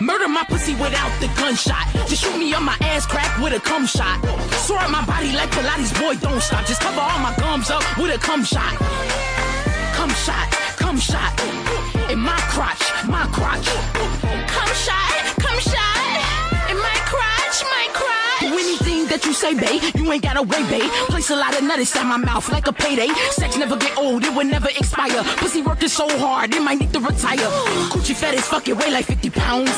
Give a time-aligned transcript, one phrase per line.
[0.00, 1.86] Murder my pussy without the gunshot.
[2.08, 4.24] Just shoot me on my ass crack with a cum shot.
[4.64, 6.64] Sore up my body like Pilates, boy, don't stop.
[6.64, 8.74] Just cover all my gums up with a cum shot.
[9.92, 11.38] Cum shot, cum shot.
[12.10, 13.66] In my crotch, my crotch.
[14.48, 15.99] Cum shot, cum shot.
[19.10, 19.82] That you say, babe.
[19.94, 20.90] You ain't got a way, babe.
[21.10, 23.08] Place a lot of nut inside my mouth like a payday.
[23.32, 25.22] Sex never get old, it will never expire.
[25.36, 27.50] Pussy working so hard, it might need to retire.
[27.90, 29.70] Coochie fat as fuck, it weigh like 50 pounds.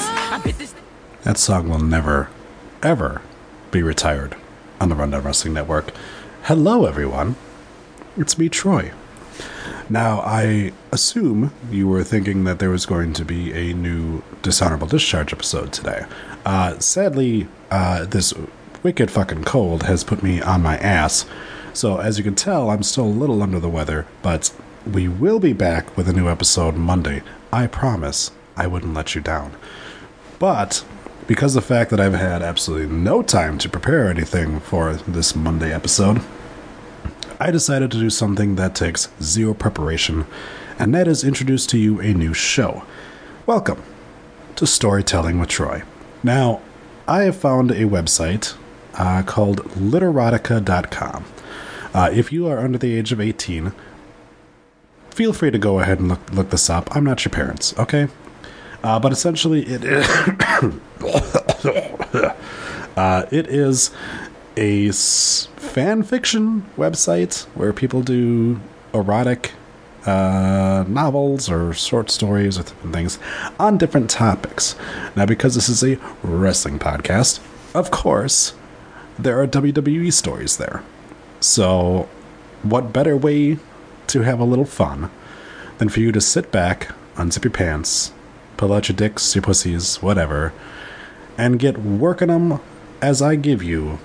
[1.23, 2.29] That song will never,
[2.83, 3.23] ever
[3.71, 4.37] be retired
[4.81, 5.93] on the Rundown Wrestling Network.
[6.43, 7.37] Hello, everyone.
[8.17, 8.93] It's me, Troy.
[9.89, 14.87] Now, I assume you were thinking that there was going to be a new Dishonorable
[14.87, 16.05] Discharge episode today.
[16.45, 18.35] Uh, sadly, uh, this
[18.83, 21.25] wicked fucking cold has put me on my ass.
[21.73, 24.53] So, as you can tell, I'm still a little under the weather, but
[24.91, 27.23] we will be back with a new episode Monday.
[27.53, 29.57] I promise I wouldn't let you down.
[30.39, 30.85] But
[31.29, 35.37] because of the fact that I've had absolutely no time to prepare anything for this
[35.37, 36.21] Monday episode,
[37.39, 40.27] I decided to do something that takes zero preparation,
[40.79, 42.83] and that is introduce to you a new show.
[43.47, 43.83] Welcome
[44.57, 45.83] to Storytelling with Troy.
[46.25, 46.61] Now,
[47.07, 48.55] I have found a website
[48.95, 51.25] uh, called literotica.com.
[51.95, 53.73] Uh, if you are under the age of 18,
[55.11, 56.95] feel free to go ahead and look, look this up.
[56.97, 58.09] I'm not your parents, okay?
[58.83, 60.09] Uh, but essentially, it is,
[62.97, 63.91] uh, it is
[64.57, 68.61] a fan fiction website where people do
[68.93, 69.53] erotic
[70.07, 73.19] uh, novels or short stories or different things
[73.61, 74.75] on different topics.
[75.15, 77.41] Now, because this is a wrestling podcast,
[77.75, 78.55] of course,
[79.23, 80.83] there are WWE stories there.
[81.41, 82.09] So,
[82.63, 83.59] what better way
[84.09, 85.11] to have a little fun
[85.79, 88.13] than for you to sit back, unzip your pants,
[88.57, 90.53] pull out your dicks, your pussies, whatever,
[91.39, 92.61] and get working them
[93.01, 93.99] as I give you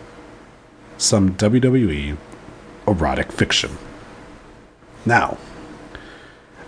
[0.98, 2.18] some WWE
[2.88, 3.78] erotic fiction.
[5.06, 5.38] Now,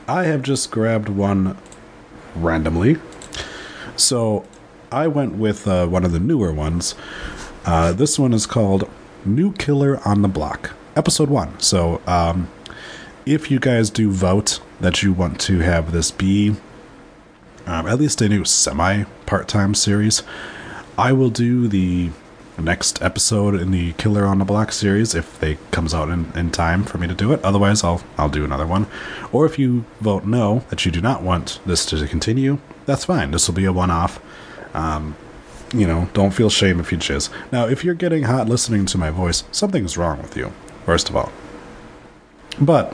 [0.07, 1.57] I have just grabbed one
[2.35, 2.97] randomly.
[3.95, 4.45] So
[4.91, 6.95] I went with uh, one of the newer ones.
[7.65, 8.89] Uh, this one is called
[9.25, 11.59] New Killer on the Block, Episode 1.
[11.59, 12.49] So um,
[13.25, 16.55] if you guys do vote that you want to have this be
[17.65, 20.23] um, at least a new semi part time series,
[20.97, 22.09] I will do the
[22.57, 26.51] next episode in the Killer on the Block series if they comes out in, in
[26.51, 27.43] time for me to do it.
[27.43, 28.87] Otherwise, I'll I'll do another one.
[29.31, 33.31] Or if you vote no that you do not want this to continue, that's fine.
[33.31, 34.19] This will be a one off.
[34.73, 35.15] Um,
[35.73, 37.29] you know, don't feel shame if you choose.
[37.51, 40.51] Now, if you're getting hot listening to my voice, something's wrong with you.
[40.85, 41.31] First of all,
[42.59, 42.93] but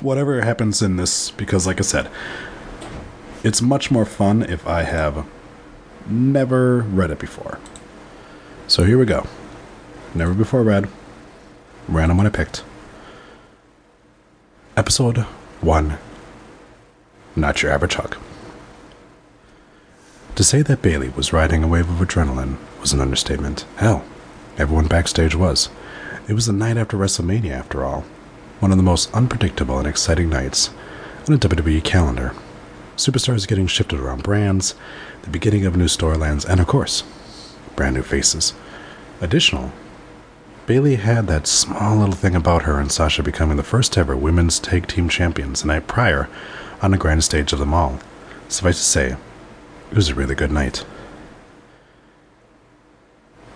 [0.00, 2.10] whatever happens in this, because like I said,
[3.42, 5.26] it's much more fun if I have
[6.06, 7.58] never read it before.
[8.66, 9.26] So here we go.
[10.14, 10.88] Never before read.
[11.88, 12.64] Random one I picked.
[14.76, 15.18] Episode
[15.60, 15.98] 1
[17.36, 18.16] Not Your Average Hug.
[20.40, 23.66] To say that Bayley was riding a wave of adrenaline was an understatement.
[23.76, 24.06] Hell,
[24.56, 25.68] everyone backstage was.
[26.28, 28.06] It was the night after WrestleMania, after all.
[28.58, 30.70] One of the most unpredictable and exciting nights
[31.28, 32.32] on a WWE calendar.
[32.96, 34.74] Superstars getting shifted around brands,
[35.20, 37.04] the beginning of new storylines, and of course,
[37.76, 38.54] brand new faces.
[39.20, 39.72] Additional,
[40.64, 44.58] Bayley had that small little thing about her and Sasha becoming the first ever women's
[44.58, 46.30] tag team champions the night prior
[46.80, 48.00] on the grand stage of them all.
[48.48, 49.16] Suffice to say,
[49.90, 50.84] it was a really good night.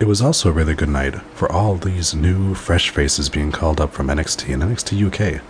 [0.00, 3.80] It was also a really good night for all these new, fresh faces being called
[3.80, 5.40] up from NXT and NXT UK.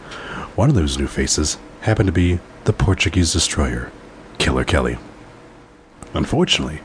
[0.57, 3.91] One of those new faces happened to be the Portuguese destroyer,
[4.39, 4.99] Killer Kelly.
[6.13, 6.81] Unfortunately,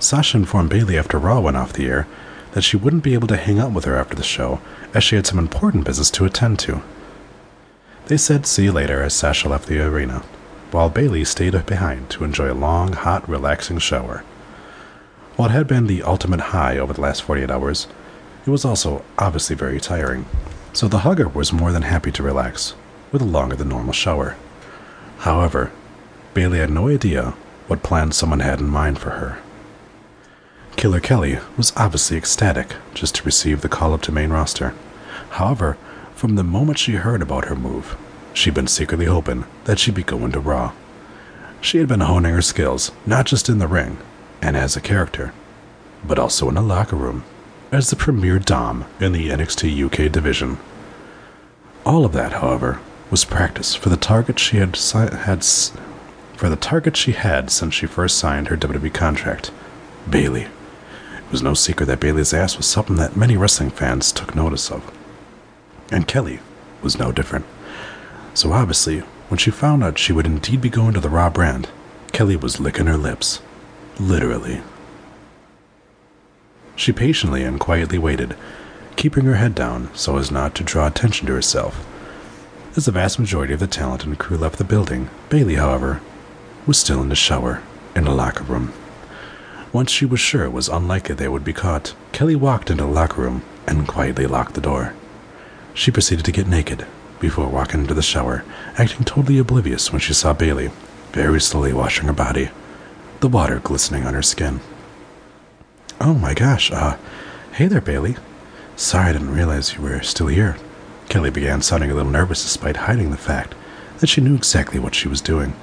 [0.00, 2.08] Sasha informed Bayley after Raw went off the air
[2.52, 4.60] that she wouldn't be able to hang out with her after the show,
[4.92, 6.82] as she had some important business to attend to.
[8.06, 10.24] They said see you later as Sasha left the arena,
[10.74, 14.24] while Bayley stayed behind to enjoy a long, hot, relaxing shower.
[15.36, 17.86] While it had been the ultimate high over the last 48 hours,
[18.44, 20.26] it was also obviously very tiring,
[20.72, 22.74] so the hugger was more than happy to relax
[23.12, 24.34] with a longer than normal shower.
[25.18, 25.70] However,
[26.34, 27.34] Bayley had no idea
[27.68, 29.38] what plans someone had in mind for her.
[30.74, 34.74] Killer Kelly was obviously ecstatic just to receive the call up to main roster.
[35.30, 35.78] However,
[36.16, 37.96] from the moment she heard about her move,
[38.34, 40.72] she'd been secretly hoping that she'd be going to Raw.
[41.60, 43.96] She had been honing her skills, not just in the ring
[44.42, 45.32] and as a character,
[46.06, 47.24] but also in the locker room
[47.72, 50.58] as the premier Dom in the NXT UK division.
[51.86, 55.44] All of that, however, was practice for the target she had, si- had
[56.36, 59.50] for the target she had since she first signed her WWE contract
[60.08, 60.42] Bayley.
[60.42, 64.70] It was no secret that Bayley's ass was something that many wrestling fans took notice
[64.70, 64.92] of.
[65.90, 66.40] And Kelly
[66.82, 67.46] was no different.
[68.34, 68.98] So obviously,
[69.28, 71.68] when she found out she would indeed be going to the Raw brand,
[72.12, 73.40] Kelly was licking her lips.
[73.98, 74.60] Literally.
[76.74, 78.36] She patiently and quietly waited,
[78.96, 81.86] keeping her head down so as not to draw attention to herself.
[82.76, 86.00] As the vast majority of the talent and crew left the building, Bayley, however,
[86.66, 87.62] was still in the shower
[87.94, 88.72] in the locker room.
[89.72, 92.90] Once she was sure it was unlikely they would be caught, Kelly walked into the
[92.90, 94.92] locker room and quietly locked the door.
[95.72, 96.84] She proceeded to get naked
[97.24, 98.44] before walking into the shower,
[98.76, 100.70] acting totally oblivious when she saw Bayley,
[101.12, 102.50] very slowly washing her body,
[103.20, 104.60] the water glistening on her skin.
[106.02, 106.98] Oh my gosh, uh,
[107.54, 108.16] hey there, Bayley.
[108.76, 110.58] Sorry I didn't realize you were still here.
[111.08, 113.54] Kelly began sounding a little nervous despite hiding the fact
[114.00, 115.54] that she knew exactly what she was doing.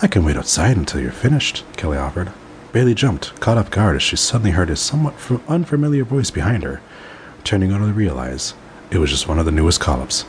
[0.00, 2.32] I can wait outside until you're finished, Kelly offered.
[2.72, 5.14] Bayley jumped, caught off guard as she suddenly heard a somewhat
[5.46, 6.80] unfamiliar voice behind her.
[7.44, 8.54] Turning on to realize
[8.90, 10.24] it was just one of the newest call ups.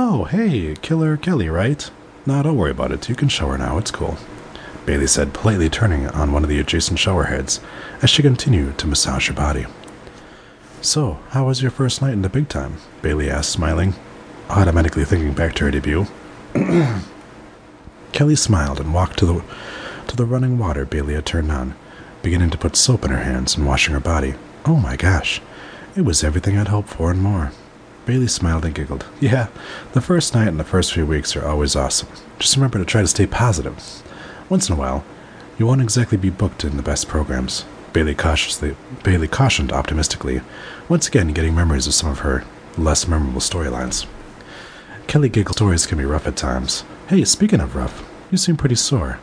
[0.00, 1.90] Oh, hey, Killer Kelly, right?
[2.24, 3.08] Nah, don't worry about it.
[3.08, 3.78] You can shower now.
[3.78, 4.16] It's cool.
[4.86, 7.58] Bayley said, politely turning on one of the adjacent shower heads
[8.00, 9.66] as she continued to massage her body.
[10.80, 12.76] So, how was your first night in the big time?
[13.02, 13.96] Bayley asked, smiling,
[14.48, 16.06] automatically thinking back to her debut.
[18.12, 19.44] Kelly smiled and walked to the
[20.06, 21.74] to the running water Bayley had turned on,
[22.22, 24.34] beginning to put soap in her hands and washing her body.
[24.64, 25.42] Oh my gosh,
[25.96, 27.50] it was everything I'd hoped for and more.
[28.08, 29.04] Bayley smiled and giggled.
[29.20, 29.48] Yeah,
[29.92, 32.08] the first night and the first few weeks are always awesome.
[32.38, 34.02] Just remember to try to stay positive.
[34.48, 35.04] Once in a while,
[35.58, 37.66] you won't exactly be booked in the best programs.
[37.92, 38.74] Bayley cautiously
[39.04, 40.40] Bayley cautioned optimistically,
[40.88, 42.44] once again getting memories of some of her
[42.78, 44.06] less memorable storylines.
[45.06, 46.84] Kelly giggled stories can be rough at times.
[47.08, 49.18] Hey, speaking of rough, you seem pretty sore.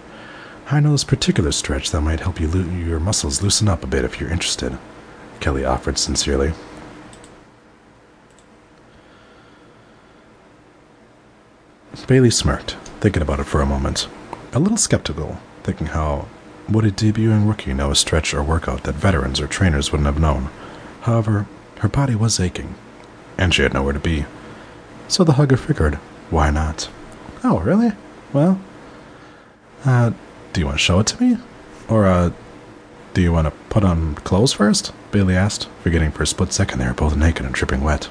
[0.70, 3.88] I know this particular stretch that might help you lo- your muscles loosen up a
[3.88, 4.78] bit if you're interested.
[5.40, 6.54] Kelly offered sincerely.
[12.07, 14.07] Bayley smirked, thinking about it for a moment.
[14.54, 16.28] A little skeptical, thinking how
[16.69, 20.19] would a debuting rookie know a stretch or workout that veterans or trainers wouldn't have
[20.19, 20.50] known?
[21.02, 21.48] However,
[21.80, 22.75] her body was aching,
[23.40, 24.25] and she had nowhere to be.
[25.07, 25.96] So the hugger figured,
[26.30, 26.90] why not?
[27.44, 27.92] Oh, really?
[28.34, 28.60] Well,
[29.84, 30.12] uh,
[30.54, 31.38] do you want to show it to me?
[31.88, 32.31] Or, uh,
[33.16, 34.92] do you want to put on clothes first?
[35.12, 38.10] Bayley asked, forgetting for a split second they were both naked and dripping wet.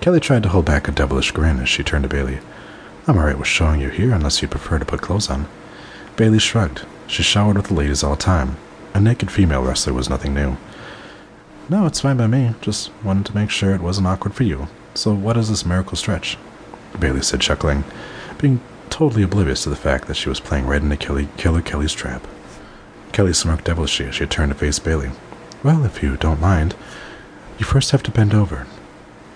[0.00, 2.40] Kelly tried to hold back a devilish grin as she turned to Bayley.
[3.04, 5.48] I'm alright with showing you here unless you prefer to put clothes on.
[6.14, 6.86] Bayley shrugged.
[7.08, 8.56] She showered with the ladies all the time.
[8.94, 10.56] A naked female wrestler was nothing new.
[11.68, 12.54] No, it's fine by me.
[12.60, 14.68] Just wanted to make sure it wasn't awkward for you.
[14.94, 16.38] So what is this miracle stretch?
[17.00, 17.82] Bayley said, chuckling,
[18.38, 21.94] being totally oblivious to the fact that she was playing right into Kelly, Killer Kelly's
[21.94, 22.24] trap.
[23.10, 25.10] Kelly smirked devilishly as she turned to face Bayley.
[25.64, 26.76] Well, if you don't mind,
[27.58, 28.66] you first have to bend over.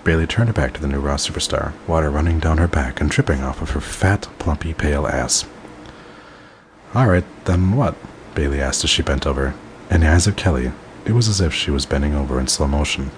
[0.07, 3.09] Bayley turned her back to the new Raw superstar, water running down her back and
[3.09, 5.45] dripping off of her fat, plumpy, pale ass.
[6.95, 7.93] All right, then what?
[8.33, 9.53] Bayley asked as she bent over.
[9.91, 10.71] In the eyes of Kelly,
[11.03, 13.11] it was as if she was bending over in slow motion.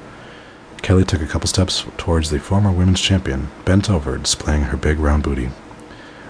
[0.81, 4.97] Kelly took a couple steps towards the former women's champion, bent over, displaying her big
[4.97, 5.51] round booty.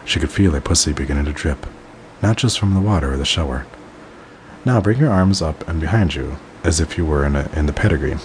[0.03, 1.67] She could feel her pussy beginning to drip,
[2.21, 3.65] not just from the water or the shower.
[4.65, 6.35] Now bring your arms up and behind you,
[6.65, 8.17] as if you were in, a, in the pedigree,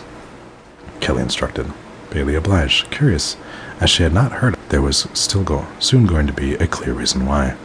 [0.99, 1.73] Kelly instructed.
[2.15, 3.37] Bayley obliged, curious,
[3.81, 6.95] as she had not heard there was still go, soon going to be a clear
[6.95, 7.57] reason why.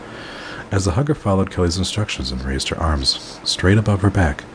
[0.72, 4.46] As the hugger followed Kelly's instructions and raised her arms straight above her back,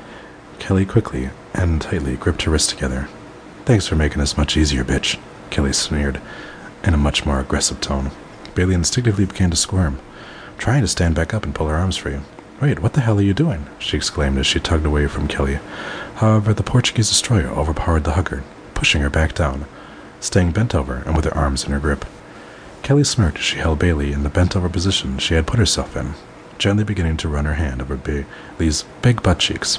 [0.59, 3.09] Kelly quickly and tightly gripped her wrists together.
[3.67, 5.17] Thanks for making this much easier, bitch,
[5.51, 6.21] Kelly sneered
[6.83, 8.11] in a much more aggressive tone.
[8.57, 10.01] Bayley instinctively began to squirm,
[10.59, 12.19] trying to stand back up and pull her arms free.
[12.61, 13.67] Wait, what the hell are you doing?
[13.79, 15.61] she exclaimed as she tugged away from Kelly.
[16.17, 18.43] However, the Portuguese destroyer overpowered the hugger,
[18.75, 19.67] pushing her back down,
[20.25, 22.04] staying bent over and with her arms in her grip.
[22.83, 25.97] Kelly smirked as she held Bayley in the bent over position she had put herself
[25.97, 26.14] in,
[26.59, 29.78] gently beginning to run her hand over Bayley's big butt cheeks.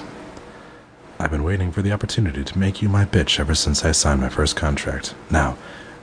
[1.20, 4.22] I've been waiting for the opportunity to make you my bitch ever since I signed
[4.22, 5.16] my first contract.
[5.30, 5.58] Now,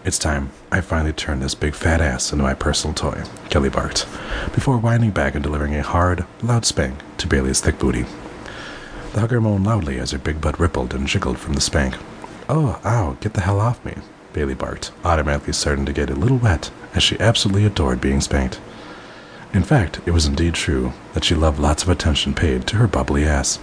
[0.04, 4.06] it's time I finally turn this big fat ass into my personal toy, Kelly barked,
[4.52, 8.06] before winding back and delivering a hard, loud spank to Bayley's thick booty.
[9.12, 11.96] The hugger moaned loudly as her big butt rippled and jiggled from the spank.
[12.48, 13.94] Oh, ow, get the hell off me,
[14.32, 18.60] Bayley barked, automatically starting to get a little wet as she absolutely adored being spanked.
[19.52, 22.86] In fact, it was indeed true that she loved lots of attention paid to her
[22.86, 23.58] bubbly ass.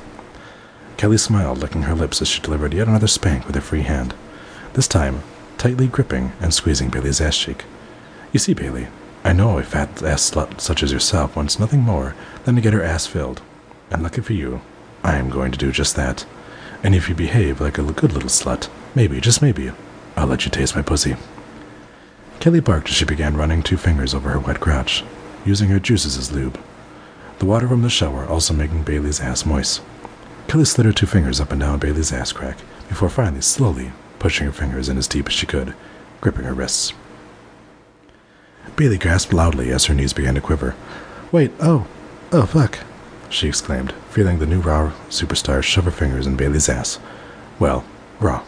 [0.97, 4.13] Kelly smiled, licking her lips as she delivered yet another spank with her free hand,
[4.73, 5.23] this time
[5.57, 7.65] tightly gripping and squeezing Bayley's ass cheek.
[8.31, 8.87] You see, Bayley,
[9.23, 12.73] I know a fat ass slut such as yourself wants nothing more than to get
[12.73, 13.41] her ass filled.
[13.91, 14.61] And lucky for you,
[15.03, 16.25] I am going to do just that.
[16.83, 19.71] And if you behave like a good little slut, maybe, just maybe,
[20.19, 21.15] I'll let you taste my pussy.
[22.41, 25.05] Kelly barked as she began running two fingers over her wet crotch,
[25.45, 26.59] using her juices as lube.
[27.37, 29.81] The water from the shower also making Bayley's ass moist.
[30.49, 32.57] Kelly slid her two fingers up and down Bayley's ass crack
[32.89, 35.73] before finally, slowly, pushing her fingers in as deep as she could,
[36.19, 36.91] gripping her wrists.
[38.75, 40.75] Bayley gasped loudly as her knees began to quiver.
[41.31, 41.87] Wait, oh,
[42.33, 42.79] oh, fuck,
[43.29, 46.99] she exclaimed, feeling the new raw superstar shove her fingers in Bayley's ass.
[47.57, 47.85] Well,
[48.19, 48.43] raw.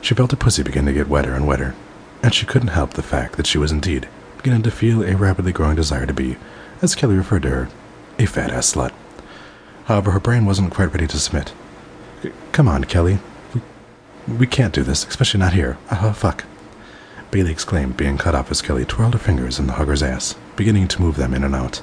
[0.00, 1.74] She felt her pussy begin to get wetter and wetter,
[2.22, 5.52] and she couldn't help the fact that she was indeed beginning to feel a rapidly
[5.52, 6.36] growing desire to be,
[6.80, 7.68] as Kelly referred to her,
[8.18, 8.92] a fat ass slut.
[9.84, 11.52] However, her brain wasn't quite ready to submit.
[12.52, 13.18] Come on, Kelly.
[13.52, 15.76] We, we can't do this, especially not here.
[15.90, 16.44] Oh, fuck.
[17.30, 20.88] Bayley exclaimed, being cut off as Kelly twirled her fingers in the hugger's ass, beginning
[20.88, 21.82] to move them in and out.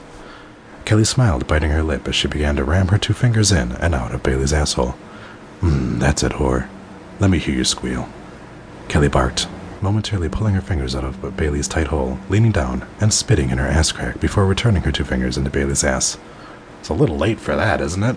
[0.85, 3.93] Kelly smiled, biting her lip as she began to ram her two fingers in and
[3.93, 4.95] out of Bayley's asshole.
[5.61, 6.69] Mmm, that's it, whore.
[7.19, 8.09] Let me hear you squeal.
[8.87, 9.47] Kelly barked,
[9.81, 13.67] momentarily pulling her fingers out of Bayley's tight hole, leaning down and spitting in her
[13.67, 16.17] ass crack before returning her two fingers into Bayley's ass.
[16.79, 18.15] It's a little late for that, isn't it?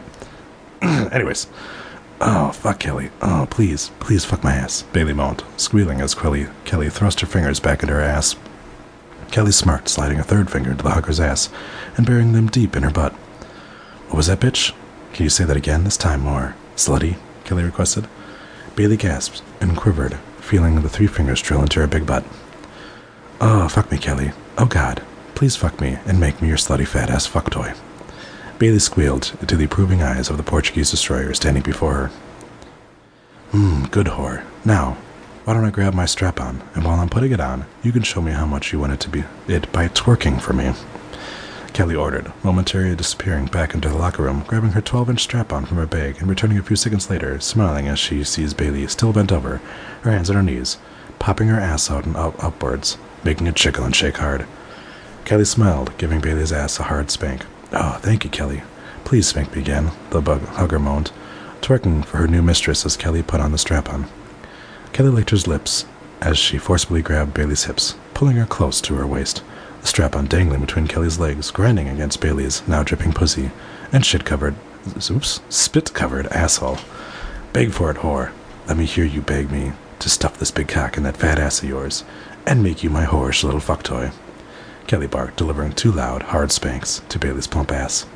[0.82, 1.46] Anyways,
[2.20, 3.10] Oh, fuck Kelly.
[3.22, 7.60] Oh, please, please fuck my ass, Bayley moaned, squealing as Kelly, Kelly thrust her fingers
[7.60, 8.34] back into her ass.
[9.30, 11.48] Kelly smirked, sliding a third finger into the hugger's ass
[11.96, 13.12] and burying them deep in her butt.
[14.08, 14.72] What was that, bitch?
[15.12, 16.56] Can you say that again, this time more?
[16.74, 18.08] Slutty, Kelly requested.
[18.78, 22.22] Bayley gasped and quivered, feeling the three fingers drill into her big butt.
[23.40, 24.30] Oh, fuck me, Kelly.
[24.56, 25.02] Oh, God.
[25.34, 27.72] Please fuck me and make me your slutty fat ass fuck toy.
[28.60, 32.06] Bayley squealed into the approving eyes of the Portuguese destroyer standing before her.
[33.50, 34.44] Hmm, good whore.
[34.64, 34.96] Now,
[35.42, 38.04] why don't I grab my strap on, and while I'm putting it on, you can
[38.04, 40.72] show me how much you want it to be it by twerking for me.
[41.72, 45.64] Kelly ordered, momentarily disappearing back into the locker room, grabbing her 12 inch strap on
[45.64, 49.12] from her bag and returning a few seconds later, smiling as she sees Bayley still
[49.12, 49.60] bent over,
[50.02, 50.78] her hands on her knees,
[51.18, 54.46] popping her ass out and up upwards, making it chickle and shake hard.
[55.24, 57.44] Kelly smiled, giving Bayley's ass a hard spank.
[57.72, 58.62] Oh, thank you, Kelly.
[59.04, 61.12] Please spank me again, the bug hugger moaned,
[61.60, 64.06] twerking for her new mistress as Kelly put on the strap on.
[64.92, 65.84] Kelly licked her lips
[66.20, 69.42] as she forcibly grabbed Bayley's hips, pulling her close to her waist,
[69.80, 73.50] the strap on dangling between Kelly's legs, grinding against Bayley's now dripping pussy
[73.92, 74.54] and shit covered,
[75.10, 76.78] oops, spit covered asshole.
[77.52, 78.32] Beg for it, whore.
[78.66, 81.62] Let me hear you beg me to stuff this big cock in that fat ass
[81.62, 82.04] of yours
[82.46, 84.10] and make you my whorish little fuck toy.
[84.86, 88.06] Kelly barked, delivering two loud, hard spanks to Bayley's plump ass.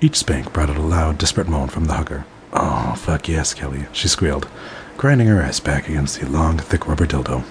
[0.00, 2.24] Each spank brought out a loud, desperate moan from the hugger.
[2.52, 4.48] Oh, fuck yes, Kelly, she squealed,
[4.96, 7.44] grinding her ass back against the long, thick rubber dildo.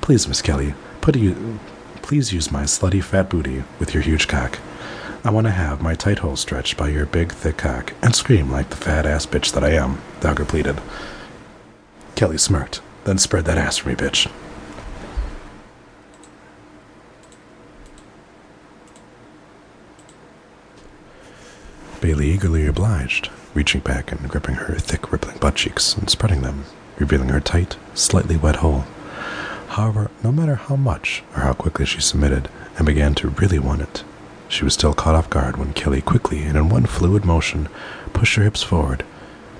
[0.00, 1.58] Please, Miss Kelly, put you,
[2.04, 4.58] please use my slutty fat booty with your huge cock.
[5.24, 8.50] I want to have my tight hole stretched by your big, thick cock and scream
[8.50, 10.82] like the fat ass bitch that I am, hugger pleaded.
[12.14, 14.30] Kelly smirked, then spread that ass for me, bitch.
[22.02, 26.66] Bayley eagerly obliged, reaching back and gripping her thick, rippling butt cheeks and spreading them,
[26.98, 28.84] revealing her tight, slightly wet hole.
[29.74, 33.82] However, no matter how much or how quickly she submitted and began to really want
[33.82, 34.04] it,
[34.46, 37.68] she was still caught off guard when Kelly quickly and in one fluid motion
[38.12, 39.04] pushed her hips forward,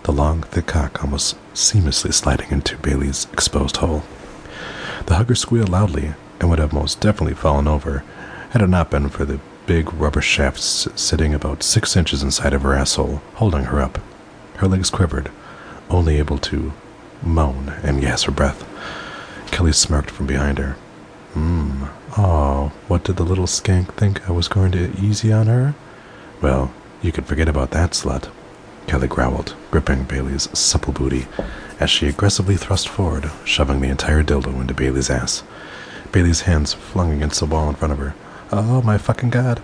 [0.05, 4.05] the long, thick cock almost seamlessly sliding into Bayley's exposed hole.
[5.07, 8.05] The hugger squealed loudly and would have most definitely fallen over
[8.51, 12.63] had it not been for the big rubber shafts sitting about six inches inside of
[12.63, 13.99] her asshole, holding her up.
[14.59, 15.33] Her legs quivered,
[15.91, 16.73] only able to
[17.21, 18.65] moan and gasp for breath.
[19.55, 20.73] Kelly smirked from behind her.
[21.35, 21.85] Hmm.
[22.19, 25.77] Oh, what did the little skank think I was going to easy on her?
[26.43, 28.31] Well, you could forget about that slut.
[28.89, 31.29] Kelly growled, gripping Bayley's supple booty
[31.79, 35.45] as she aggressively thrust forward, shoving the entire dildo into Bayley's ass.
[36.11, 38.17] Bayley's hands flung against the wall in front of her,
[38.51, 39.63] Oh, my fucking god.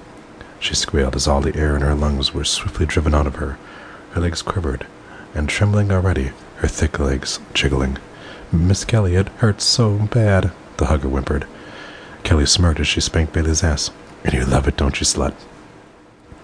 [0.61, 3.59] She squealed as all the air in her lungs were swiftly driven out of her.
[4.13, 4.87] Her legs quivered,
[5.35, 7.99] and trembling already, her thick legs jiggling.
[8.53, 11.47] Miss Kelly, it hurts so bad, the hugger whimpered.
[12.23, 13.91] Kelly smirked as she spanked Bayley's ass.
[14.25, 15.35] And you love it, don't you, slut?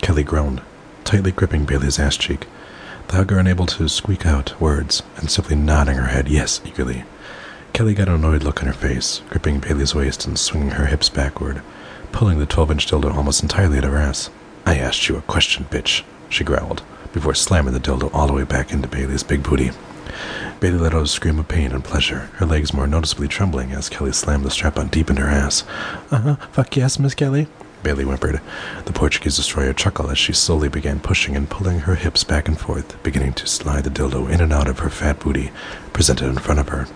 [0.00, 0.62] Kelly groaned,
[1.04, 2.46] tightly gripping Bayley's ass cheek.
[3.08, 7.04] The hugger unable to squeak out words and simply nodding her head yes eagerly.
[7.72, 11.08] Kelly got an annoyed look on her face, gripping Bayley's waist and swinging her hips
[11.08, 11.60] backward
[12.16, 14.30] pulling the 12 inch dildo almost entirely out of her ass.
[14.64, 16.82] I asked you a question, bitch, she growled,
[17.12, 19.70] before slamming the dildo all the way back into Bayley's big booty.
[20.58, 23.90] Bayley let out a scream of pain and pleasure, her legs more noticeably trembling as
[23.90, 25.64] Kelly slammed the strap on deep in her ass.
[26.10, 27.46] Uh huh, fuck yes, Miss Kelly.
[27.82, 28.40] Bayley whimpered.
[28.86, 32.58] The Portuguese destroyer chuckled as she slowly began pushing and pulling her hips back and
[32.58, 35.52] forth, beginning to slide the dildo in and out of her fat booty,
[35.92, 36.88] presented in front of her.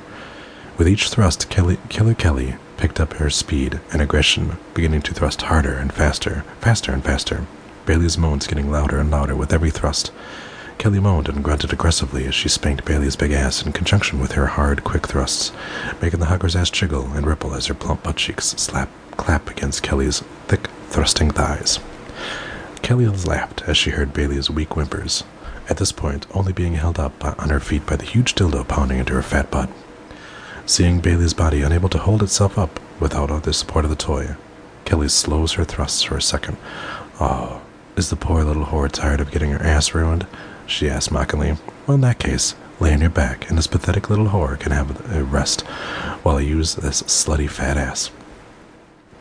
[0.78, 5.42] With each thrust, Kelly, Killer Kelly picked up her speed and aggression, beginning to thrust
[5.42, 7.46] harder and faster, faster and faster.
[7.84, 10.10] Bayley's moans getting louder and louder with every thrust.
[10.80, 14.46] Kelly moaned and grunted aggressively as she spanked Bayley's big ass in conjunction with her
[14.46, 15.52] hard, quick thrusts,
[16.00, 19.82] making the hugger's ass jiggle and ripple as her plump butt cheeks slap clap against
[19.82, 21.80] Kelly's thick, thrusting thighs.
[22.80, 25.22] Kelly laughed as she heard Bayley's weak whimpers,
[25.68, 29.00] at this point only being held up on her feet by the huge dildo pounding
[29.00, 29.68] into her fat butt.
[30.64, 34.34] Seeing Bayley's body unable to hold itself up without all the support of the toy,
[34.86, 36.56] Kelly slows her thrusts for a second.
[37.20, 37.60] Oh,
[37.96, 40.26] is the poor little whore tired of getting her ass ruined?
[40.70, 41.56] She asked mockingly.
[41.86, 45.12] Well, in that case, lay on your back, and this pathetic little whore can have
[45.12, 45.62] a rest
[46.22, 48.12] while I use this slutty fat ass.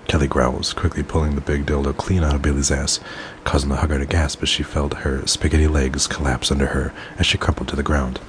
[0.08, 3.00] Kelly growls, quickly pulling the big dildo clean out of Bayley's ass,
[3.46, 7.26] causing the hugger to gasp as she felt her spaghetti legs collapse under her as
[7.26, 8.20] she crumpled to the ground.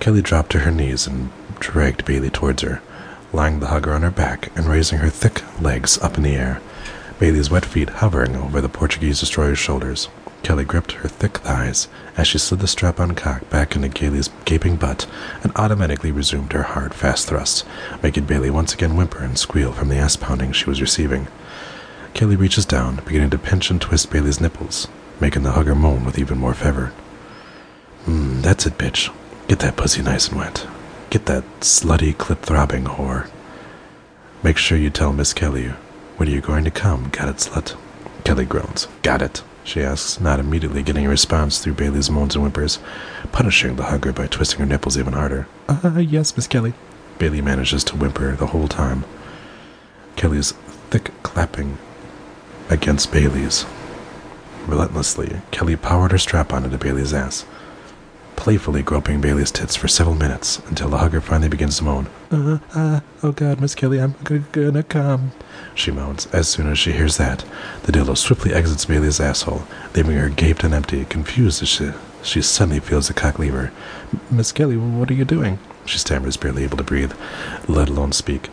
[0.00, 1.30] Kelly dropped to her knees and
[1.60, 2.82] dragged Bayley towards her,
[3.32, 6.60] lying the hugger on her back and raising her thick legs up in the air,
[7.20, 10.08] Bayley's wet feet hovering over the Portuguese destroyer's shoulders.
[10.42, 14.76] Kelly gripped her thick thighs as she slid the strap-on cock back into Bayley's gaping
[14.76, 15.06] butt
[15.42, 17.64] and automatically resumed her hard, fast thrusts,
[18.02, 21.28] making Bayley once again whimper and squeal from the ass pounding she was receiving.
[22.12, 24.88] Kelly reaches down, beginning to pinch and twist Bayley's nipples,
[25.20, 26.92] making the hugger moan with even more fervor.
[28.04, 29.14] Mmm, that's it, bitch.
[29.46, 30.66] Get that pussy nice and wet.
[31.10, 33.30] Get that slutty, clit-throbbing whore.
[34.42, 35.68] Make sure you tell Miss Kelly
[36.16, 37.76] when are you going to come, got it, slut?
[38.24, 38.88] Kelly groans.
[39.02, 42.78] Got it she asks, not immediately getting a response through Bayley's moans and whimpers,
[43.30, 45.46] punishing the hugger by twisting her nipples even harder.
[45.68, 46.74] Ah, uh, yes, Miss Kelly.
[47.18, 49.04] Bayley manages to whimper the whole time.
[50.16, 50.52] Kelly's
[50.90, 51.78] thick clapping
[52.68, 53.64] against Bayley's.
[54.66, 57.44] Relentlessly, Kelly powered her strap onto Bayley's ass,
[58.42, 62.08] playfully groping Bayley's tits for several minutes until the hugger finally begins to moan.
[62.28, 65.30] Uh, uh, oh God, Miss Kelly, I'm g- gonna come
[65.76, 66.26] she moans.
[66.32, 67.44] As soon as she hears that,
[67.84, 69.62] the dildo swiftly exits Bayley's asshole,
[69.94, 71.92] leaving her gaped and empty, confused as she,
[72.24, 73.70] she suddenly feels the cock leave her.
[74.28, 75.60] Miss Kelly, what are you doing?
[75.86, 77.12] She stammers, barely able to breathe,
[77.68, 78.48] let alone speak.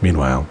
[0.00, 0.46] Meanwhile,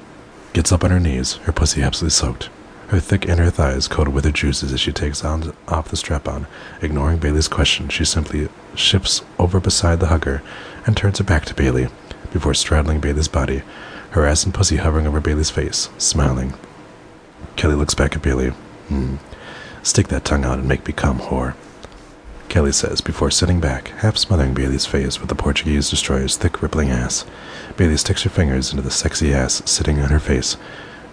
[0.51, 2.49] gets up on her knees, her pussy absolutely soaked,
[2.87, 6.47] her thick inner thighs coated with her juices as she takes on, off the strap-on.
[6.81, 10.41] Ignoring Bayley's question, she simply shifts over beside the hugger
[10.85, 11.87] and turns her back to Bayley
[12.31, 13.63] before straddling Bayley's body,
[14.11, 16.53] her ass and pussy hovering over Bayley's face, smiling.
[17.55, 18.49] Kelly looks back at Bayley.
[18.89, 19.15] Hmm.
[19.83, 21.55] Stick that tongue out and make me come, whore.
[22.49, 26.89] Kelly says before sitting back, half smothering Bayley's face with the Portuguese destroyer's thick, rippling
[26.89, 27.25] ass.
[27.75, 30.57] Bayley sticks her fingers into the sexy ass sitting on her face,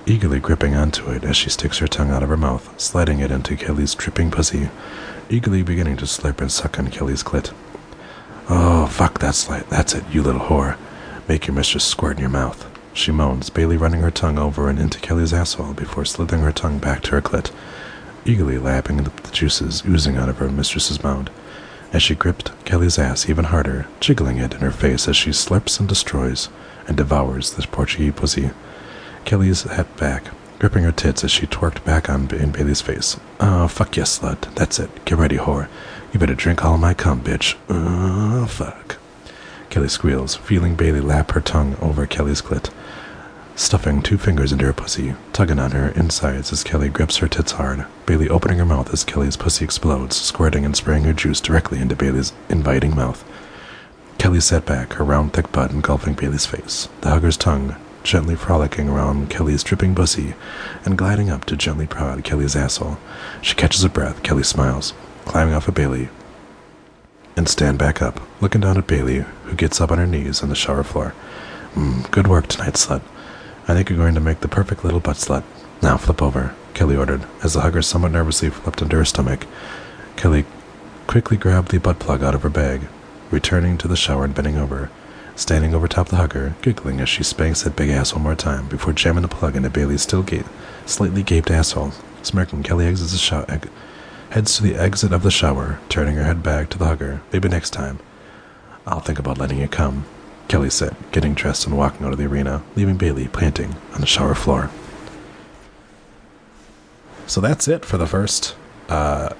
[0.07, 3.31] eagerly gripping onto it as she sticks her tongue out of her mouth, sliding it
[3.31, 4.69] into Kelly's dripping pussy,
[5.31, 7.53] eagerly beginning to slurp and suck on Kelly's clit.
[8.49, 10.77] Oh, fuck, that's, like, that's it, you little whore.
[11.29, 12.69] Make your mistress squirt in your mouth.
[12.93, 16.79] She moans, Bayley running her tongue over and into Kelly's asshole before slithering her tongue
[16.79, 17.51] back to her clit,
[18.25, 21.31] eagerly lapping the juices oozing out of her mistress's mound
[21.93, 25.79] As she gripped Kelly's ass even harder, jiggling it in her face as she slurps
[25.81, 26.49] and destroys
[26.87, 28.51] and devours this Portuguese pussy.
[29.25, 30.25] Kelly's head back,
[30.59, 33.19] gripping her tits as she twerked back on in Bayley's face.
[33.41, 34.55] Oh, fuck yes, slut.
[34.55, 35.05] That's it.
[35.05, 35.69] Get ready, whore.
[36.13, 37.57] You better drink all my cum, bitch.
[37.69, 38.97] Oh, fuck.
[39.71, 42.71] Kelly squeals, feeling Bayley lap her tongue over Kelly's clit
[43.55, 47.53] stuffing two fingers into her pussy, tugging on her insides as Kelly grips her tits
[47.53, 51.79] hard, Bayley opening her mouth as Kelly's pussy explodes, squirting and spraying her juice directly
[51.79, 53.25] into Bayley's inviting mouth.
[54.19, 58.89] Kelly sat back, her round, thick butt engulfing Bayley's face, the hugger's tongue gently frolicking
[58.89, 60.35] around Kelly's dripping pussy
[60.85, 62.99] and gliding up to gently prod Kelly's asshole.
[63.41, 64.93] She catches her breath, Kelly smiles,
[65.25, 66.09] climbing off of Bayley,
[67.37, 70.49] and stand back up, looking down at Bayley, who gets up on her knees on
[70.49, 71.15] the shower floor.
[71.75, 73.03] Mm, good work tonight, slut.
[73.67, 75.45] I think you're going to make the perfect little butt slut.
[75.81, 79.47] Now flip over, Kelly ordered, as the hugger somewhat nervously flipped into her stomach.
[80.17, 80.45] Kelly
[81.07, 82.83] quickly grabbed the butt plug out of her bag,
[83.31, 84.91] returning to the shower and bending over,
[85.43, 88.69] standing over top the hugger, giggling as she spanks that big ass one more time
[88.69, 90.25] before jamming the plug into Bayley's still
[90.87, 91.93] slightly gaped asshole.
[92.23, 93.61] Smirking, Kelly exits the shower,
[94.31, 97.21] heads to the exit of the shower, turning her head back to the hugger.
[97.33, 97.99] Maybe next time.
[98.87, 100.07] I'll think about letting you come.
[100.47, 104.07] Kelly said, getting dressed and walking out of the arena, leaving Bayley panting on the
[104.07, 104.71] shower floor.
[107.27, 108.55] So that's it for the first,
[108.89, 109.31] uh,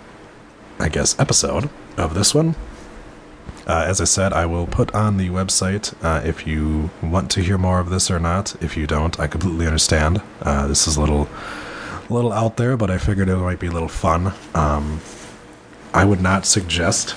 [0.81, 2.57] I guess, episode of this one.
[3.67, 7.43] Uh, as I said, I will put on the website uh, if you want to
[7.43, 8.61] hear more of this or not.
[8.63, 10.21] If you don't, I completely understand.
[10.41, 11.29] Uh, this is a little,
[12.09, 14.33] a little out there, but I figured it might be a little fun.
[14.55, 15.01] Um,
[15.95, 17.15] I would not suggest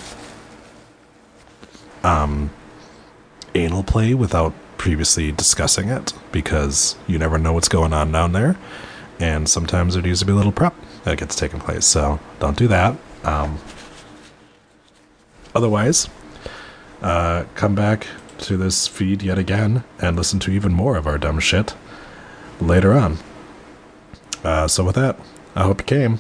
[2.04, 2.52] um,
[3.56, 8.56] anal play without previously discussing it because you never know what's going on down there,
[9.20, 11.86] and sometimes there needs to be a little prep that gets taken place.
[11.86, 12.96] So don't do that.
[13.24, 13.58] Um,
[15.56, 16.08] otherwise,
[17.06, 18.08] uh, come back
[18.40, 21.76] to this feed yet again and listen to even more of our dumb shit
[22.60, 23.20] later on.
[24.44, 25.20] Uh, so with that,
[25.56, 26.20] I hope you came.